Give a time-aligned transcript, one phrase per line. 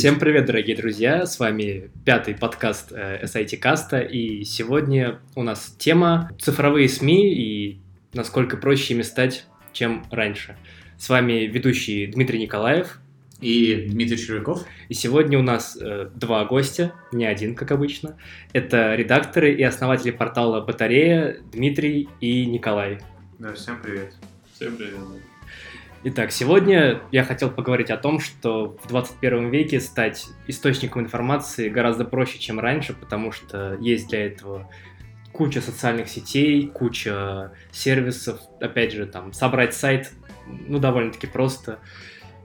[0.00, 1.26] Всем привет, дорогие друзья!
[1.26, 7.80] С вами пятый подкаст э, SIT Каста, и сегодня у нас тема цифровые СМИ и
[8.14, 9.44] насколько проще ими стать,
[9.74, 10.56] чем раньше.
[10.96, 12.98] С вами ведущий Дмитрий Николаев
[13.42, 14.64] и Дмитрий Червяков.
[14.88, 18.16] И сегодня у нас э, два гостя, не один, как обычно.
[18.54, 23.00] Это редакторы и основатели портала «Батарея» Дмитрий и Николай.
[23.38, 24.14] Да, всем привет.
[24.54, 24.94] Всем привет.
[26.02, 32.06] Итак, сегодня я хотел поговорить о том, что в 21 веке стать источником информации гораздо
[32.06, 34.70] проще, чем раньше, потому что есть для этого
[35.32, 38.40] куча социальных сетей, куча сервисов.
[38.62, 40.10] Опять же, там, собрать сайт,
[40.46, 41.80] ну, довольно-таки просто.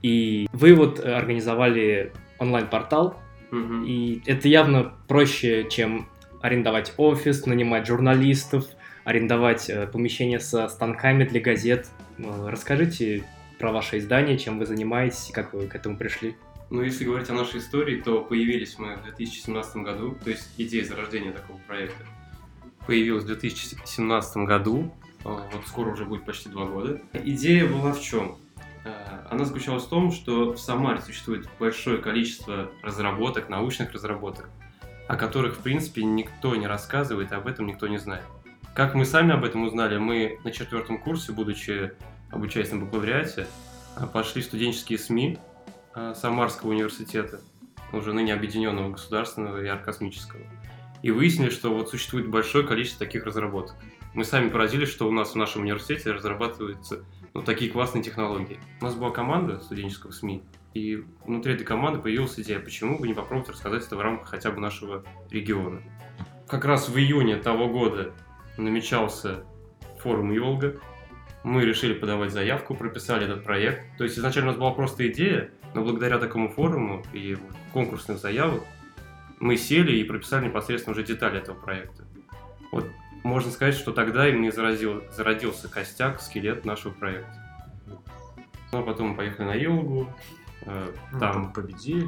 [0.02, 3.18] И вы вот организовали онлайн-портал,
[3.52, 3.86] Мгм.
[3.86, 6.10] и это явно проще, чем
[6.42, 8.66] арендовать офис, нанимать журналистов,
[9.06, 11.88] арендовать э, помещение со станками для газет.
[12.18, 13.24] Э, Расскажите
[13.66, 16.36] про ваше издание, чем вы занимаетесь и как вы к этому пришли.
[16.70, 20.86] Ну, если говорить о нашей истории, то появились мы в 2017 году, то есть идея
[20.86, 22.06] зарождения такого проекта
[22.86, 27.02] появилась в 2017 году, э, вот скоро уже будет почти два года.
[27.14, 28.38] Идея была в чем?
[28.84, 28.92] Э,
[29.32, 34.48] Она заключалась в том, что в Самаре существует большое количество разработок, научных разработок,
[35.08, 38.26] о которых, в принципе, никто не рассказывает, об этом никто не знает.
[38.76, 41.94] Как мы сами об этом узнали, мы на четвертом курсе, будучи
[42.36, 43.48] обучаясь на бакалавриате,
[43.96, 45.40] э, пошли студенческие СМИ
[45.96, 47.40] э, Самарского университета,
[47.92, 50.42] уже ныне объединенного государственного и аэрокосмического.
[51.02, 53.76] И выяснили, что вот существует большое количество таких разработок.
[54.14, 58.60] Мы сами поразились, что у нас в нашем университете разрабатываются ну, такие классные технологии.
[58.82, 63.14] У нас была команда студенческого СМИ, и внутри этой команды появилась идея, почему бы не
[63.14, 65.82] попробовать рассказать это в рамках хотя бы нашего региона.
[66.48, 68.14] Как раз в июне того года
[68.58, 69.44] намечался
[70.00, 70.80] форум Йолга,
[71.46, 73.86] мы решили подавать заявку, прописали этот проект.
[73.98, 78.18] То есть изначально у нас была просто идея, но благодаря такому форуму и вот конкурсных
[78.18, 78.64] заявок
[79.40, 82.04] мы сели и прописали непосредственно уже детали этого проекта.
[82.72, 82.90] Вот
[83.24, 87.36] можно сказать, что тогда именно заразил, зародился костяк, скелет нашего проекта.
[88.72, 90.10] Ну, а потом мы поехали на Елгу,
[90.62, 92.08] э, Ну, там, победили.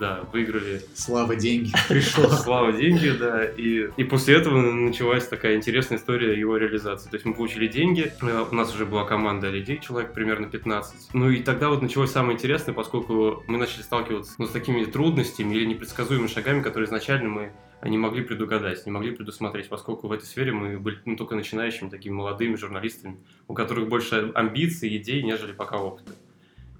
[0.00, 1.72] да, выиграли Слава, деньги.
[1.88, 2.28] Пришло.
[2.28, 3.44] Слава, деньги, да.
[3.44, 7.08] И, и после этого началась такая интересная история его реализации.
[7.10, 11.10] То есть мы получили деньги, э, у нас уже была команда людей, человек примерно 15.
[11.14, 15.54] Ну и тогда вот началось самое интересное, поскольку мы начали сталкиваться ну, с такими трудностями
[15.54, 17.52] или непредсказуемыми шагами, которые изначально мы
[17.84, 21.88] не могли предугадать, не могли предусмотреть, поскольку в этой сфере мы были ну, только начинающими
[21.88, 23.16] такими молодыми журналистами,
[23.48, 26.12] у которых больше амбиций, идей, нежели пока опыта.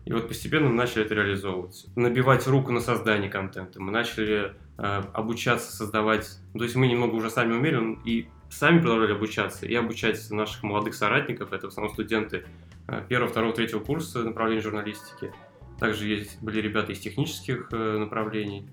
[0.04, 1.86] И вот постепенно мы начали это реализовывать.
[1.94, 3.80] Набивать руку на создание контента.
[3.80, 6.28] Мы начали э, обучаться создавать...
[6.54, 10.94] То есть мы немного уже сами умели и сами продолжали обучаться, и обучать наших молодых
[10.94, 12.44] соратников, это в основном студенты
[12.88, 15.32] э, первого, второго, третьего курса направления журналистики.
[15.78, 18.69] Также есть, были ребята из технических э, направлений.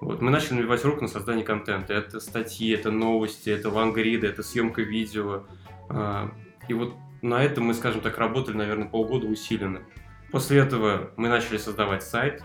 [0.00, 1.92] Вот, мы начали набивать руку на создание контента.
[1.94, 5.46] Это статьи, это новости, это лангриды, это съемка видео.
[5.88, 6.30] А,
[6.68, 9.82] И вот на этом мы, скажем так, работали, наверное, полгода усиленно.
[10.30, 12.42] После этого мы начали создавать сайт.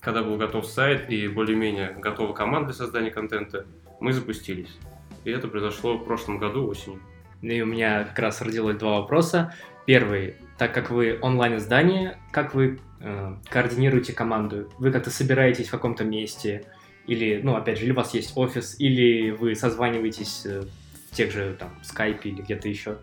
[0.00, 3.66] Когда был готов сайт и более-менее готова команда для создания контента,
[4.00, 4.76] мы запустились.
[5.24, 7.00] И это произошло в прошлом году осенью.
[7.42, 9.54] И у меня как раз родилось два вопроса.
[9.84, 14.70] Первый, так как вы онлайн-издание, как вы э, координируете команду?
[14.78, 16.64] Вы как-то собираетесь в каком-то месте?
[17.06, 20.62] Или, ну, опять же, или у вас есть офис, или вы созваниваетесь э,
[21.10, 22.98] в тех же, там, скайпе или где-то еще?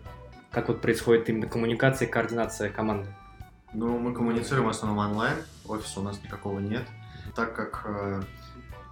[0.50, 3.08] Как вот происходит именно коммуникация координация команды?
[3.74, 5.36] Ну, мы коммуницируем в основном онлайн,
[5.66, 6.86] офиса у нас никакого нет.
[7.34, 8.22] Так как э,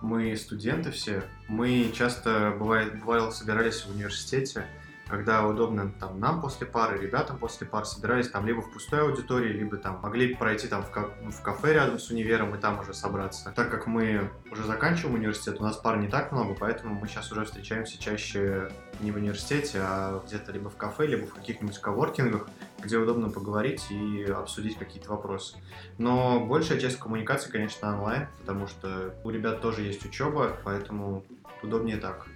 [0.01, 4.67] мы студенты все, мы часто, бывает, бывало, собирались в университете,
[5.13, 9.53] когда удобно там нам после пары, ребятам после пар собирались там либо в пустой аудитории,
[9.53, 12.95] либо там могли пройти там в, ка- в кафе рядом с универом и там уже
[12.95, 13.53] собраться.
[13.55, 17.31] Так как мы уже заканчиваем университет, у нас пар не так много, поэтому мы сейчас
[17.31, 18.71] уже встречаемся чаще
[19.01, 22.49] не в университете, а где-то либо в кафе, либо в каких-нибудь коворкингах,
[22.83, 25.59] где удобно поговорить и обсудить какие-то вопросы.
[25.99, 31.23] Но большая часть коммуникации, конечно, онлайн, потому что у ребят тоже есть учеба, поэтому
[31.63, 32.27] удобнее так.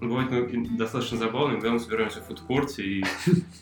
[0.00, 3.04] Ну, Бывает ну, достаточно забавно, когда мы собираемся в фудкорте и,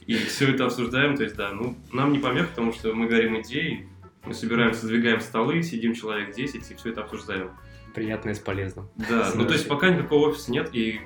[0.06, 1.16] и все это обсуждаем.
[1.16, 3.88] То есть, да, ну, нам не помех, потому что мы говорим идеи,
[4.24, 7.50] мы собираемся, сдвигаем столы, сидим человек 10 и все это обсуждаем.
[7.94, 8.88] Приятное с полезным.
[8.96, 11.00] Да, ну то есть пока никакого офиса нет, и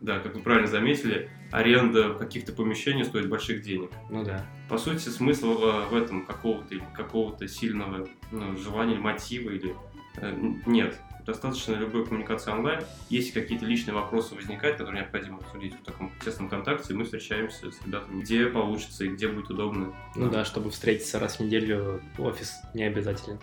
[0.00, 3.90] да, как вы правильно заметили, аренда каких-то помещений стоит больших денег.
[4.10, 4.46] Ну да.
[4.68, 9.74] По сути, смысла в, этом какого-то какого-то сильного ну, желания, или мотива или
[10.16, 10.34] э,
[10.66, 10.98] нет.
[11.26, 12.80] Достаточно любой коммуникации онлайн.
[13.10, 17.82] Если какие-то личные вопросы возникают, которые необходимо обсудить в таком тесном контакте, мы встречаемся с
[17.84, 19.92] ребятами, где получится и где будет удобно.
[20.14, 23.38] Ну да, чтобы встретиться раз в неделю, офис не обязательно.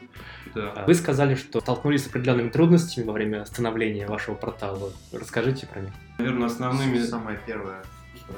[0.56, 0.72] Да.
[0.72, 4.92] А Вы сказали, что столкнулись с определенными трудностями во время становления вашего портала.
[5.12, 5.94] Расскажите про них.
[6.18, 6.98] Наверное, основными...
[7.00, 7.84] Самое первое.
[8.16, 8.34] что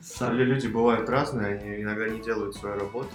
[0.00, 3.12] Са- Люди бывают разные, они иногда не делают свою работу.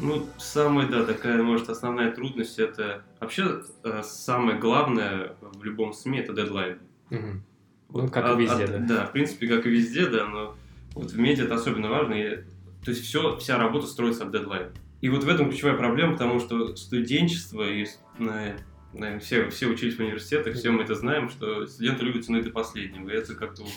[0.00, 3.02] Ну, самая, да, такая, может, основная трудность это...
[3.20, 6.78] Вообще, э, самое главное в любом СМИ это дедлайн.
[7.10, 7.42] Мгм.
[7.90, 8.78] Ну, как А- и везде, а- да.
[8.78, 10.56] Да, в принципе, как и везде, да, но
[10.94, 12.14] вот в медиа это особенно важно.
[12.14, 12.36] и-
[12.84, 14.70] то есть все, вся работа строится от дедлайна.
[15.00, 17.86] И вот в этом ключевая проблема, потому что студенчество и
[18.18, 18.56] на-
[18.92, 22.50] наверное, все, все учились в университетах, все мы это знаем, что студенты любят тянуть до
[22.50, 23.08] последнего.
[23.10, 23.72] И это как-то вот,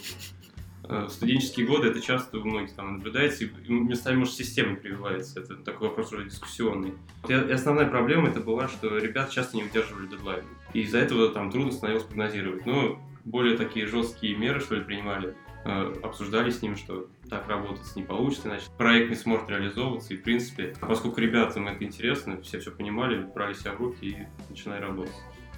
[0.84, 5.40] в студенческие годы это часто у многих там наблюдается, и местами, может, система прививается.
[5.40, 6.94] Это такой вопрос уже дискуссионный.
[7.28, 10.44] И основная проблема это была, что ребят часто не удерживали дедлайн.
[10.74, 12.66] И из-за этого там трудно становилось прогнозировать.
[12.66, 15.36] Но более такие жесткие меры, что ли, принимали,
[15.66, 20.14] э, обсуждали с ним, что так работать не получится, иначе проект не сможет реализовываться.
[20.14, 24.28] И, в принципе, поскольку ребятам это интересно, все все понимали, брали себя в руки и
[24.50, 25.16] начинали работать.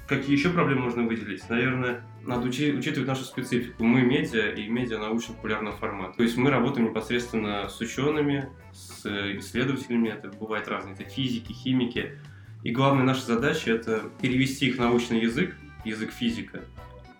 [0.07, 1.47] Какие еще проблемы можно выделить?
[1.49, 3.83] Наверное, надо учи- учитывать нашу специфику.
[3.83, 6.17] Мы медиа и медиа научно-популярного формата.
[6.17, 9.05] То есть мы работаем непосредственно с учеными, с
[9.37, 12.17] исследователями, это бывает разные, это физики, химики.
[12.63, 15.55] И главная наша задача это перевести их научный язык,
[15.85, 16.63] язык физика,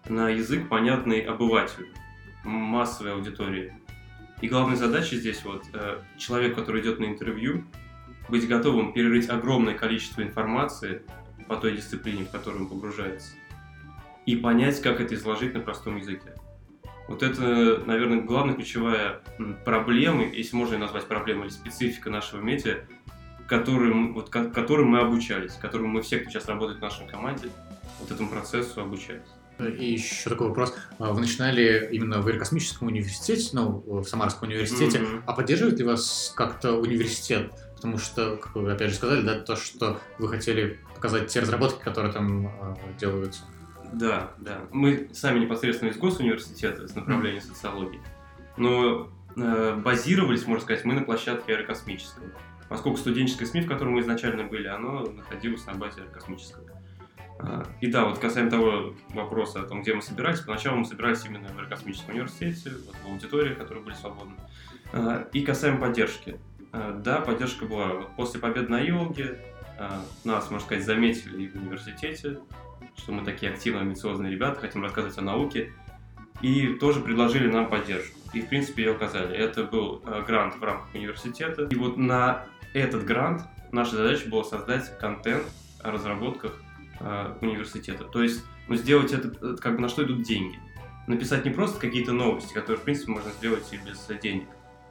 [0.10, 1.88] на язык, понятный обывателю,
[2.44, 3.74] массовой аудитории.
[4.42, 7.64] И главная задача здесь вот э, человек, который идет на интервью,
[8.28, 11.02] быть готовым перерыть огромное количество информации
[11.48, 13.34] по той дисциплине, в которую он погружается,
[14.26, 16.34] и понять, как это изложить на простом языке.
[17.08, 19.22] Вот это, наверное, главная ключевая
[19.66, 22.86] проблема, если можно ее назвать проблемой, или специфика нашего медиа,
[23.48, 27.50] которым, вот, ко- которым мы обучались, которым мы все, кто сейчас работает в нашей команде,
[28.00, 29.28] вот этому процессу обучались.
[29.68, 30.76] И еще такой вопрос.
[31.00, 35.00] А Вы начинали именно в аэрокосмическом университете, ну, в Самарском университете.
[35.00, 35.24] Мгм.
[35.26, 37.52] А поддерживает ли вас как-то университет?
[37.76, 41.84] Потому что, как вы опять же сказали, да, то, что вы хотели показать те разработки,
[41.84, 43.42] которые там э, делаются.
[43.94, 44.62] Да, да.
[44.72, 48.02] Мы сами непосредственно из госуниверситета, с направления социологии.
[48.58, 52.26] Но э, базировались, можно сказать, мы на площадке аэрокосмического.
[52.70, 56.64] Поскольку студенческое СМИ, в котором мы изначально были, оно находилось на базе аэрокосмического.
[57.82, 61.50] И да, вот касаемо того вопроса о том, где мы собирались, поначалу мы собирались именно
[61.50, 64.36] в аэрокосмическом университете, вот в аудитории, которые были свободны.
[64.94, 66.40] А, И касаемо поддержки.
[66.72, 67.88] А, Да, поддержка была.
[67.88, 69.40] Вот после побед на Илге
[69.78, 72.40] а, нас, можно сказать, заметили и в университете,
[72.96, 75.74] что мы такие активные, амбициозные ребята, хотим рассказывать о науке,
[76.42, 78.18] и тоже предложили нам поддержку.
[78.34, 79.36] И, в принципе, ее оказали.
[79.36, 81.64] Это был грант в рамках университета.
[81.66, 85.46] И вот на этот грант наша задача была создать контент
[85.82, 86.63] о разработках
[87.00, 88.04] э, университета.
[88.04, 90.58] То есть, ну, сделать это, э, как бы на что идут деньги.
[91.08, 94.48] Написать не просто какие-то новости, которые, в принципе, можно сделать и без э, денег,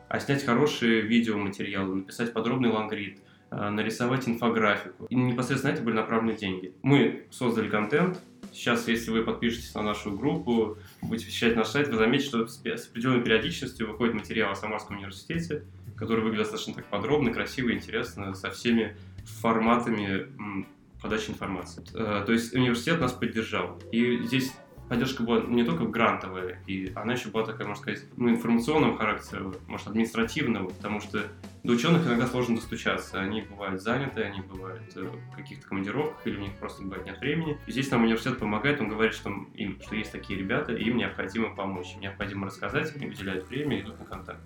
[0.08, 3.18] а снять хорошие видеоматериалы, написать подробный лангрид,
[3.50, 5.06] нарисовать инфографику.
[5.06, 6.74] И непосредственно это были направлены деньги.
[6.82, 8.18] Мы создали контент.
[8.50, 12.88] Сейчас, если вы подпишетесь на нашу группу, будете посещать наш сайт, вы заметите, что с
[12.88, 15.64] определенной периодичностью выходит материал о Самарском университете,
[15.96, 18.96] который выглядит достаточно так подробно, красиво, интересно, со всеми
[19.40, 20.26] форматами
[21.02, 21.84] подачи информации.
[21.94, 23.78] Э, То есть университет нас поддержал.
[23.90, 24.52] И здесь
[24.88, 29.52] поддержка была не только грантовая, и она еще была такая, можно сказать, ну, информационного характера,
[29.66, 31.22] может, административного, потому что
[31.64, 33.18] до ученых иногда сложно достучаться.
[33.18, 37.18] Они бывают заняты, они бывают э, в каких-то командировках, или у них просто бывает нет
[37.20, 37.58] времени.
[37.66, 40.98] И здесь нам университет помогает, он говорит, что им, что есть такие ребята, и им
[40.98, 44.40] необходимо помочь, им необходимо рассказать, они выделяют время и идут на контакт.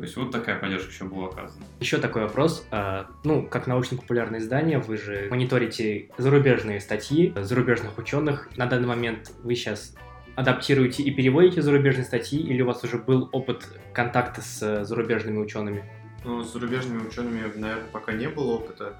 [0.00, 1.62] То есть вот такая поддержка еще была оказана.
[1.78, 2.66] Еще такой вопрос.
[2.70, 8.48] А, Ну, как научно-популярное издание, вы же мониторите зарубежные статьи зарубежных ученых.
[8.56, 9.94] На данный момент вы сейчас
[10.36, 15.84] адаптируете и переводите зарубежные статьи, или у вас уже был опыт контакта с зарубежными учеными?
[16.24, 18.94] Ну, с зарубежными учеными, наверное, пока не было опыта.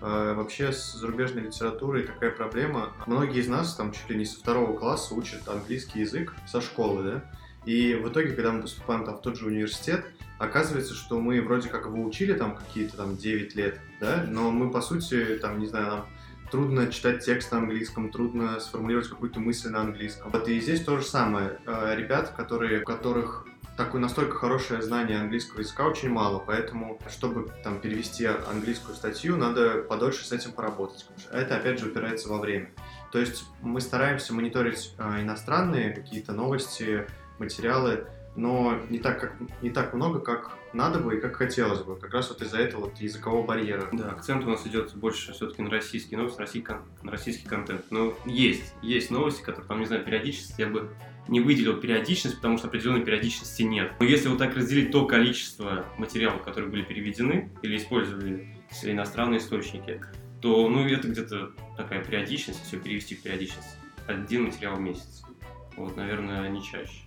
[0.00, 2.94] А, Вообще с зарубежной литературой такая проблема.
[3.06, 7.02] Многие из нас там чуть ли не со второго класса учат английский язык со школы,
[7.02, 7.24] да?
[7.66, 10.06] И в итоге, когда мы поступаем там в тот же университет,
[10.38, 14.24] оказывается, что мы вроде как его учили там какие-то там 9 лет, да?
[14.28, 16.06] Но мы, по сути, там, не знаю, нам
[16.50, 20.30] трудно читать текст на английском, трудно сформулировать какую-то мысль на английском.
[20.30, 21.58] Вот и здесь то же самое.
[21.66, 27.50] Э, Ребят, которые, у которых такое настолько хорошее знание английского языка очень мало, поэтому, чтобы
[27.62, 31.06] там перевести английскую статью, надо подольше с этим поработать.
[31.30, 32.70] Это, опять же, упирается во время.
[33.12, 37.06] То есть мы стараемся мониторить э, иностранные какие-то новости,
[37.38, 41.96] материалы но не так, как, не так много, как надо бы и как хотелось бы.
[41.96, 43.88] Как раз вот из-за этого вот языкового барьера.
[43.92, 47.84] Да, акцент у нас идет больше все-таки на российский новости, на российский, на российский контент.
[47.90, 50.90] Но есть, есть новости, которые, там, не знаю, периодичность, я бы
[51.28, 53.92] не выделил периодичность, потому что определенной периодичности нет.
[53.98, 60.00] Но если вот так разделить то количество материалов, которые были переведены или использовали иностранные источники,
[60.40, 63.76] то ну, это где-то такая периодичность, все перевести в периодичность.
[64.06, 65.24] Один материал в месяц.
[65.76, 67.02] Вот, наверное, не чаще.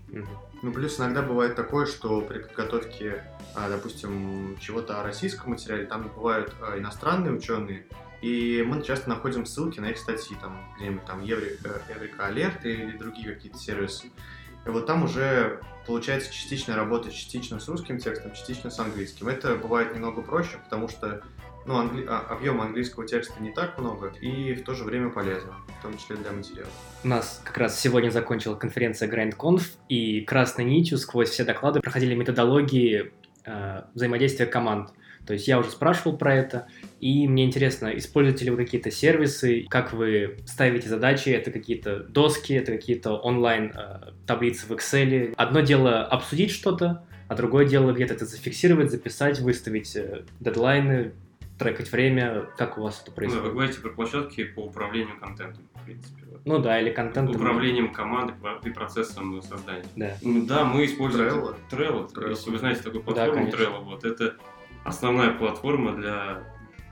[0.62, 3.24] Ну, плюс иногда бывает такое, что при подготовке,
[3.56, 7.86] а, допустим, чего-то о российском материале, там бывают а, иностранные ученые,
[8.22, 12.98] и мы часто находим ссылки на их статьи, там, где-нибудь там Еврика, Еврика Алерт или
[12.98, 14.12] другие какие-то сервисы.
[14.66, 19.30] И вот там уже получается частично работать частично с русским текстом, частично с английским.
[19.30, 21.24] Это бывает немного проще, потому что
[21.66, 22.06] ну, англи...
[22.08, 25.98] а, объема английского текста не так много и в то же время полезно, в том
[25.98, 26.70] числе для материала.
[27.04, 32.16] У нас как раз сегодня закончила конференция GrandConf, и красной нитью сквозь все доклады проходили
[32.16, 33.12] методологии
[33.46, 34.92] э, взаимодействия команд.
[35.25, 36.68] То есть я уже спрашивал про это,
[37.00, 42.54] и мне интересно, используете ли вы какие-то сервисы, как вы ставите задачи, это какие-то доски,
[42.54, 45.34] это какие-то онлайн э, в Excel.
[45.38, 51.12] Одно дело обсудить что-то, а другое дело где-то это зафиксировать, записать, выставить э, дедлайны,
[51.60, 53.44] трекать время, как у вас это происходит?
[53.44, 56.24] Ну, вы говорите про площадки по управлению контентом, в принципе.
[56.46, 57.36] Ну да, или контентом.
[57.36, 59.86] Управлением командой и процессом создания.
[59.96, 60.16] Да.
[60.22, 61.56] Ну, да, мы используем Trello.
[61.70, 62.12] Trello.
[62.12, 62.30] Trello.
[62.30, 64.38] Если вы знаете такую платформу Да, Trello, вот это
[64.86, 66.44] основная платформа для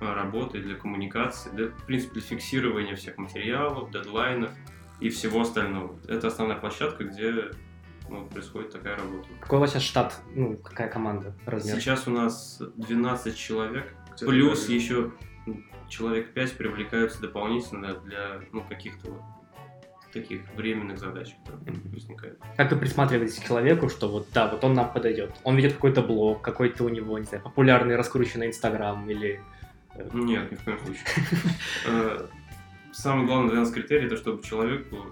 [0.02, 4.52] а, работы, для коммуникации, для, в принципе, для фиксирования всех материалов, дедлайнов
[5.00, 5.96] и всего остального.
[6.08, 7.52] Это основная площадка, где
[8.10, 9.28] ну, происходит такая работа.
[9.40, 10.20] Какой у вас сейчас штат?
[10.36, 11.34] Ну, какая команда?
[11.46, 11.76] Размер?
[11.76, 13.94] Сейчас у нас 12 человек,
[14.26, 15.12] плюс еще
[15.90, 19.22] человек 5 привлекаются дополнительно для ну, каких-то вот
[20.14, 21.92] таких временных задач, которые Мгм.
[21.92, 22.40] возникают.
[22.56, 25.32] Как вы присматриваетесь к человеку, что вот да, вот он нам подойдет?
[25.44, 29.42] Он ведет какой-то блог, какой-то у него, не знаю, популярный, раскрученный Инстаграм или...
[29.96, 31.04] э, Нет, ни в коем случае.
[31.88, 32.28] Э,
[32.94, 35.06] Самый главный для нас критерий, это чтобы человеку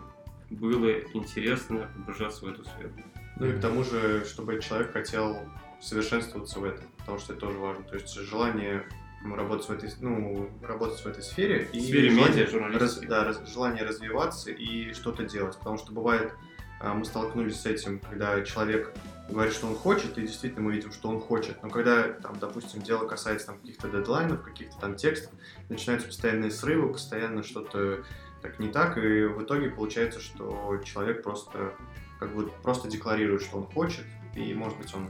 [0.49, 2.89] было интересно погружаться в эту сферу.
[3.37, 5.37] Ну и к тому же, чтобы человек хотел
[5.85, 7.83] совершенствоваться в этом, потому что это тоже важно.
[7.83, 8.85] То есть желание
[9.23, 13.47] работать в этой, ну, работать в этой сфере и сфере желание, медиа, раз- да, раз-
[13.47, 15.57] желание развиваться и что-то делать.
[15.57, 16.33] Потому что бывает,
[16.79, 18.93] а, мы столкнулись с этим, когда человек
[19.29, 21.61] говорит, что он хочет, и действительно мы видим, что он хочет.
[21.63, 25.31] Но когда, там, допустим, дело касается там, каких-то дедлайнов, каких-то там текстов,
[25.69, 28.03] начинаются постоянные срывы, постоянно что-то
[28.41, 31.73] так не так, и в итоге получается, что человек просто
[32.19, 35.09] как бы просто декларирует, что он хочет, и, может быть, он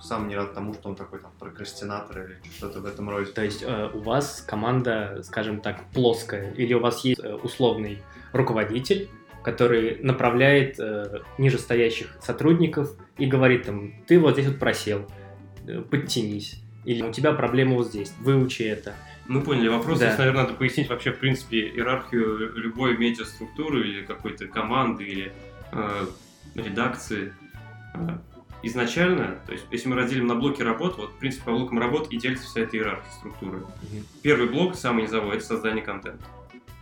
[0.00, 3.30] сам не рад тому, что он такой там прокрастинатор или что-то в этом роде.
[3.32, 8.02] То есть э, у вас команда, скажем так, плоская, или у вас есть э, условный
[8.32, 9.08] руководитель,
[9.42, 15.06] который направляет э, нижестоящих сотрудников и говорит им, ты вот здесь вот просел,
[15.66, 18.94] э, подтянись, или у тебя проблема вот здесь, выучи это.
[19.28, 19.98] Мы поняли вопрос.
[19.98, 20.06] Да.
[20.06, 25.32] Здесь, наверное, надо пояснить вообще, в принципе, иерархию любой медиаструктуры или какой-то команды или
[25.72, 26.06] э,
[26.54, 27.32] редакции.
[28.66, 32.08] Изначально, то есть, если мы разделим на блоки работ, вот, в принципе, по блокам работ
[32.10, 33.64] и делится вся эта иерархия структуры.
[34.22, 36.24] Первый блок, самый низовой, это создание контента.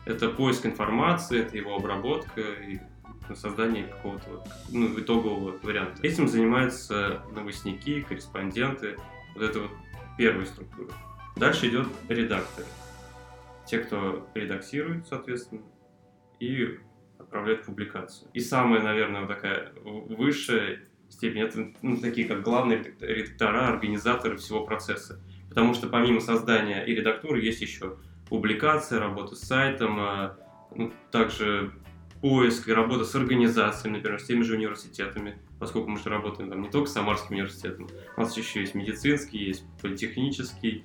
[0.06, 2.78] Это поиск информации, это его обработка и
[3.34, 6.00] создание какого-то ну, итогового варианта.
[6.02, 8.96] Этим занимаются новостники, корреспонденты.
[9.34, 9.70] Вот это вот
[10.16, 10.90] первая структура.
[11.36, 12.64] Дальше идет редактор.
[13.66, 15.60] Те, кто редактирует, соответственно,
[16.40, 16.78] и
[17.18, 18.30] отправляет публикацию.
[18.32, 20.80] И самая, наверное, вот такая высшая
[21.14, 25.20] степень, это ну, такие как главные редак- редактора, организаторы всего процесса.
[25.48, 27.96] Потому что помимо создания и редактуры есть еще
[28.28, 30.36] публикация, работа с сайтом, а,
[30.74, 31.72] ну, также
[32.20, 36.62] поиск и работа с организациями, например, с теми же университетами, поскольку мы же работаем там
[36.62, 40.84] не только с Самарским университетом, у нас еще есть медицинский, есть политехнический,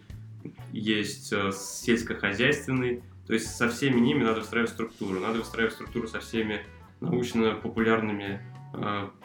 [0.73, 6.19] есть э, сельскохозяйственный, то есть со всеми ними надо выстраивать структуру, надо выстраивать структуру со
[6.19, 6.65] всеми
[6.99, 8.41] научно-популярными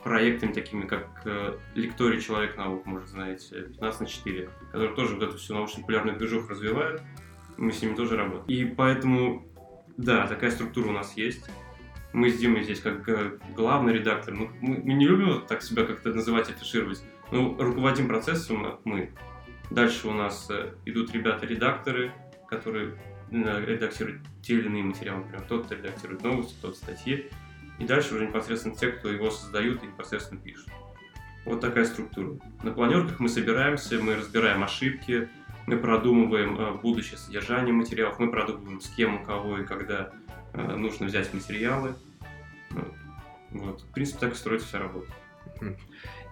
[0.02, 5.22] проектами, такими как э, Лекторий Человек наук, может, знаете, 15 на 4, которые тоже вот
[5.22, 7.02] эту всю научно-популярную движуху развивают,
[7.56, 8.46] мы с ними тоже работаем.
[8.46, 9.46] И поэтому,
[9.96, 11.48] да, такая структура у нас есть.
[12.12, 14.34] Мы с Димой здесь как э, главный редактор.
[14.34, 17.02] Мы, мы не любим так себя как-то называть, афишировать.
[17.30, 19.12] Ну, руководим процессом мы.
[19.70, 22.12] Дальше у нас э, идут ребята-редакторы,
[22.48, 22.94] которые
[23.30, 25.20] э, редактируют те или иные материалы.
[25.20, 27.30] Например, кто-то редактирует новости, кто-то статьи.
[27.78, 30.68] И дальше уже непосредственно те, кто его создают и непосредственно пишут.
[31.44, 32.38] Вот такая структура.
[32.62, 35.28] На планерках мы собираемся, мы разбираем ошибки,
[35.66, 40.10] мы продумываем э, будущее содержание материалов, мы продумываем, с кем, у кого и когда
[40.52, 41.94] э, нужно взять материалы.
[43.50, 43.82] Вот.
[43.82, 45.10] В принципе, так и строится вся работа.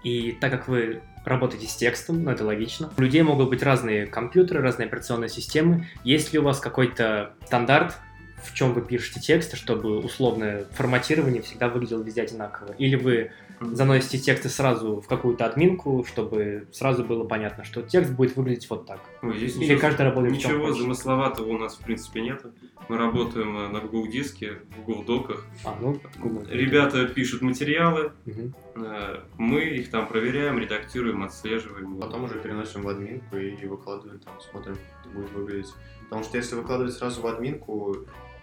[0.02, 4.06] И так как вы работаете с текстом, ну это логично, у людей могут быть разные
[4.06, 5.86] компьютеры, разные операционные системы.
[6.02, 7.96] Есть ли у вас какой-то стандарт,
[8.44, 12.72] в чем вы пишете тексты, чтобы условное форматирование всегда выглядело везде одинаково?
[12.78, 13.30] Или вы
[13.60, 18.86] заносите тексты сразу в какую-то админку, чтобы сразу было понятно, что текст будет выглядеть вот
[18.86, 19.00] так?
[19.22, 22.44] Ой, здесь Или ничего, каждый работает в чем ничего замысловатого у нас в принципе нет.
[22.88, 25.46] Мы работаем э, на Google диске, в Google доках.
[25.64, 26.44] А, ну, Google.
[26.50, 31.98] Ребята пишут материалы, э, мы их там проверяем, редактируем, отслеживаем.
[31.98, 35.72] Потом уже переносим в админку и выкладываем там, смотрим, как это будет выглядеть.
[36.04, 37.96] Потому что если выкладывать сразу в админку,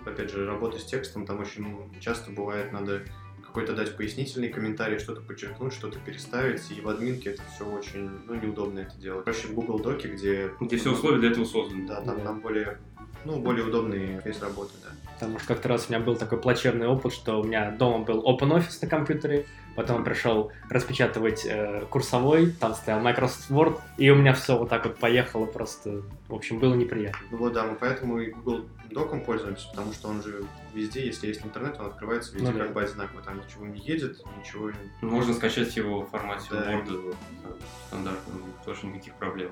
[0.10, 1.66] опять же, работа с текстом, там очень
[2.00, 3.04] часто бывает, надо
[3.46, 8.36] какой-то дать пояснительный комментарий, что-то подчеркнуть, что-то переставить, и в админке это все очень, ну,
[8.36, 9.26] неудобно это делать.
[9.26, 10.52] Проще в Google Доке, где...
[10.60, 11.88] Где все условия для этого созданы.
[11.88, 12.24] Да, там, Да.
[12.26, 12.78] там более,
[13.26, 14.90] ну, более удобный весь работы, да.
[15.16, 18.24] Потому что как-то раз у меня был такой плачевный опыт, что у меня дома был
[18.24, 19.46] OpenOffice на компьютере,
[19.76, 24.86] потом пришел распечатывать э, курсовой, там стоял Microsoft Word, и у меня все вот так
[24.86, 26.04] вот поехало просто.
[26.28, 27.20] В общем, было неприятно.
[27.32, 31.28] Ну вот, да, мы поэтому и Google Доком пользуемся, потому что он же везде, если
[31.28, 32.64] есть интернет, он открывается везде Ну да.
[32.64, 34.78] как бы одинаково, там ничего не едет, ничего не...
[35.02, 36.74] Можно скачать его в формате Да.
[36.74, 37.52] Word э,
[37.88, 39.52] стандартном, тоже никаких проблем.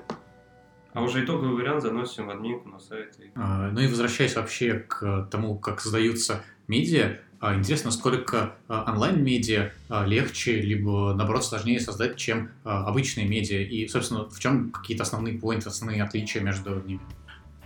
[0.94, 3.14] А уже итоговый вариант заносим в админку на сайт.
[3.18, 8.90] и- А, Ну и возвращаясь вообще к тому, как создаются медиа, а, интересно, сколько а,
[8.92, 15.02] онлайн-медиа а, легче, либо, наоборот, сложнее создать, чем обычные медиа, и, собственно, в чем какие-то
[15.04, 17.00] основные поинты, основные отличия между ними?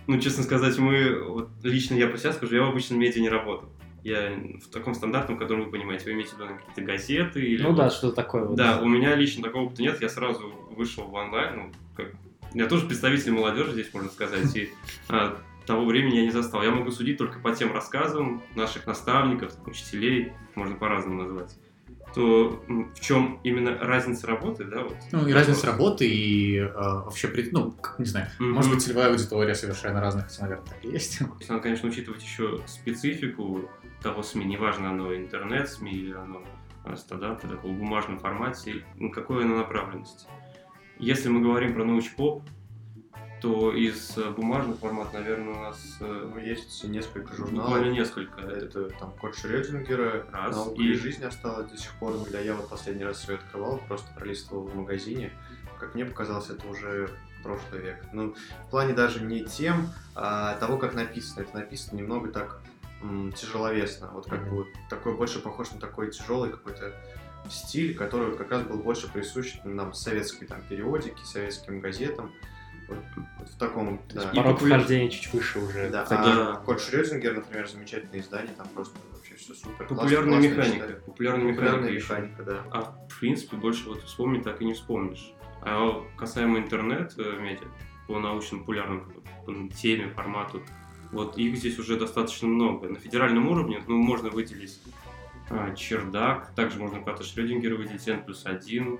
[0.05, 3.29] Ну, честно сказать, мы, вот лично я по себе скажу, я в обычном медиа не
[3.29, 3.69] работал.
[4.03, 7.63] Я в таком стандартном, котором вы понимаете, вы имеете в виду какие-то газеты или...
[7.63, 8.57] Ну вот- да, что-то такое вот.
[8.57, 12.11] Да, у меня лично такого опыта нет, я сразу вышел в онлайн, ну, как...
[12.53, 14.71] Я тоже представитель молодежи здесь, можно сказать, и
[15.09, 16.61] а, того времени я не застал.
[16.63, 21.57] Я могу судить только по тем рассказам наших наставников, учителей, можно по-разному назвать.
[22.13, 24.95] То в чем именно разница работы, да, вот?
[25.11, 28.51] Ну, и разница работы, и а, вообще, ну, не знаю, Мгм.
[28.53, 31.21] может быть, целевая аудитория совершенно разных, хотя, наверное, так и есть.
[31.49, 33.67] Надо, конечно, учитывать еще специфику
[34.03, 36.43] того СМИ, неважно оно интернет-СМИ или оно
[36.83, 40.27] а, стандарт в таком бумажном формате, ну, какой оно направленности.
[40.99, 42.43] Если мы говорим про научпоп,
[43.41, 48.39] то из э, бумажных формат, наверное, у нас э, Ну, есть несколько буквально журналов, несколько.
[48.41, 52.53] это там Код Шрёдингера, Раз, наука и- и жизнь осталась до сих пор, когда я
[52.55, 55.31] вот последний раз ее открывал, просто пролистывал в магазине,
[55.77, 57.09] как мне показалось, это уже
[57.43, 58.05] прошлый век.
[58.13, 58.33] Ну,
[58.67, 61.41] в плане даже не тем, а того, как написано.
[61.41, 62.61] Это написано немного так
[63.35, 64.09] тяжеловесно.
[64.13, 64.49] Вот как Мгм.
[64.49, 66.93] бы вот такой больше похож на такой тяжелый какой-то
[67.49, 72.31] стиль, который как раз был больше присущ нам советской там периодике, советским газетам.
[72.89, 72.97] Вот,
[73.39, 74.29] вот в таком, да.
[74.31, 75.89] И Порог популяр- вхождения чуть выше уже.
[75.89, 76.55] Да, Кстати, а Да.
[76.57, 79.87] Код Шрёдингер, например, замечательное издание, там просто вообще все супер.
[79.87, 80.87] Популярная Классно, механика.
[80.87, 81.05] читать.
[81.05, 81.63] Популярная механика.
[81.71, 82.63] Популярная механика, да.
[82.71, 85.31] А в принципе больше вот вспомнить так и не вспомнишь.
[85.61, 87.67] А касаемо интернет-медиа,
[88.07, 90.61] по научно-популярным теме, формату,
[91.13, 92.89] вот их здесь уже достаточно много.
[92.89, 94.81] На федеральном уровне, ну, можно выделить
[95.75, 98.99] чердак, также можно Ката Шрёдингера выделить, N плюс 1,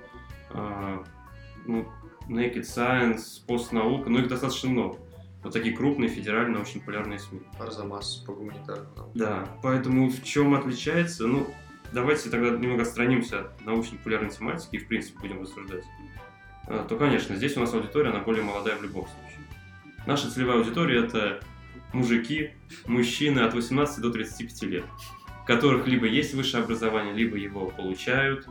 [1.66, 1.88] ну,
[2.28, 4.98] Naked Science, постнаука, ну их достаточно много.
[5.42, 7.42] Вот такие крупные федеральные научно-популярные СМИ.
[7.58, 9.10] Арзамас по гуманитарному.
[9.14, 11.26] Да, поэтому в чем отличается?
[11.26, 11.46] Ну,
[11.92, 15.84] давайте тогда немного отстранимся от научно-популярной тематики и, в принципе, будем рассуждать.
[16.66, 19.40] А, То, конечно, здесь у нас аудитория, она более молодая в любом случае.
[20.06, 21.40] Наша целевая аудитория– это
[21.92, 22.52] мужики,
[22.86, 24.84] мужчины от 18 до 35 лет,
[25.46, 28.46] которых либо есть высшее образование, либо его получают,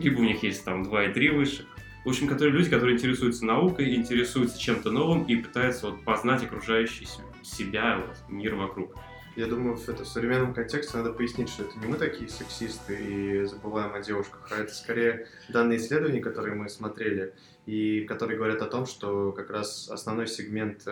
[0.00, 1.66] либо у них есть там 2 и 3 высших.
[2.04, 7.08] В общем, которые люди, которые интересуются наукой, интересуются чем-то новым и пытаются вот познать окружающий
[7.42, 8.94] себя, вот, мир вокруг.
[9.34, 12.96] Я думаю, в, это, в современном контексте надо пояснить, что это не мы такие сексисты
[12.96, 17.34] и забываем о девушках, а это скорее данные исследования, которые мы смотрели,
[17.66, 20.86] и которые говорят о том, что как раз основной сегмент,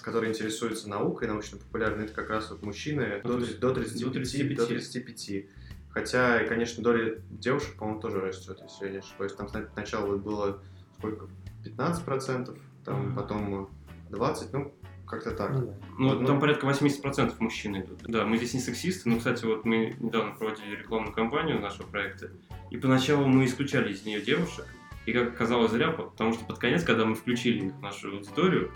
[0.00, 4.56] который интересуется наукой, научно-популярной, это как раз вот мужчины до, до 35, До 35.
[4.56, 5.44] до 35.
[5.90, 9.32] Хотя, конечно, доля девушек, по-моему, тоже растет, если я не ошибаюсь.
[9.32, 10.62] Там сначала было
[10.98, 11.26] сколько?
[11.64, 13.16] 15%, там Мгм.
[13.16, 13.70] потом
[14.10, 14.74] 20%, ну,
[15.06, 15.50] как-то так.
[15.52, 15.74] ну.
[15.98, 18.02] Ну, ну- там порядка 80% мужчин идут.
[18.06, 22.30] Да, мы здесь не сексисты, но, кстати, вот мы недавно проводили рекламную кампанию нашего проекта,
[22.70, 24.66] и поначалу мы исключали из нее девушек,
[25.06, 28.70] и, как оказалось, зря, потому что под конец, когда мы включили их в нашу аудиторию,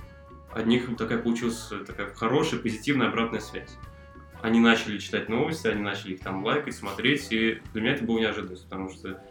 [0.54, 3.76] от них такая получилась такая хорошая, позитивная обратная связь.
[4.42, 8.18] Они начали читать новости, они начали их там лайкать, смотреть, и для меня это было
[8.18, 9.22] неожиданностью, потому что,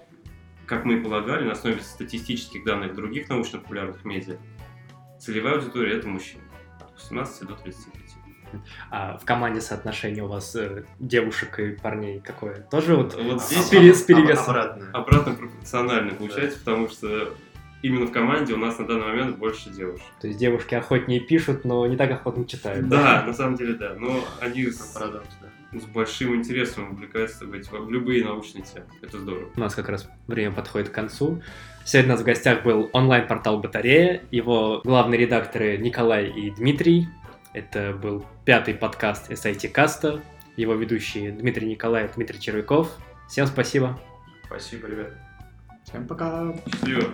[0.66, 4.38] как мы и полагали, на основе статистических данных других научно-популярных медиа,
[5.20, 6.44] целевая аудитория– это мужчины
[6.80, 8.02] от 18 до 35.
[8.90, 12.62] А в команде соотношение у вас э, девушек и парней какое?
[12.70, 14.50] Тоже вот, Вот с, здесь пере- с Об- перевесом?
[14.50, 14.90] Обратно.
[14.94, 17.34] Обратно пропорционально получается, потому что
[17.82, 20.06] именно в команде у нас на данный момент больше девушек.
[20.20, 22.88] То есть девушки охотнее пишут, но не так охотно читают.
[22.90, 23.96] Да, на самом деле, да.
[23.98, 25.80] Но они с, Парадокс, да.
[25.80, 28.86] с большим интересом увлекаются в, эти- в любые научные темы.
[29.02, 29.50] Это здорово.
[29.56, 31.42] У нас как раз время подходит к концу.
[31.86, 37.08] Сегодня у нас в гостях был онлайн-портал «Батарея», его главные редакторы Николай и Дмитрий.
[37.54, 40.22] Это был пятый подкаст SIT Каста,
[40.56, 42.96] его ведущие Дмитрий Николаев, Дмитрий Червяков.
[43.28, 44.00] Всем спасибо.
[44.46, 45.14] Спасибо, ребят.
[45.84, 46.54] Всем пока!
[46.72, 47.06] Счастливо.